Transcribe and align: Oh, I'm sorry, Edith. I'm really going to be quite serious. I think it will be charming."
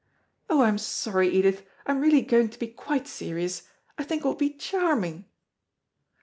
Oh, 0.49 0.63
I'm 0.63 0.79
sorry, 0.79 1.29
Edith. 1.29 1.63
I'm 1.85 1.99
really 2.01 2.23
going 2.23 2.49
to 2.49 2.57
be 2.57 2.65
quite 2.65 3.07
serious. 3.07 3.61
I 3.99 4.03
think 4.03 4.25
it 4.25 4.27
will 4.27 4.33
be 4.33 4.49
charming." 4.55 5.25